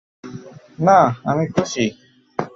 না, 0.79 0.99
আমি 1.29 1.43
খুশি! 1.53 1.85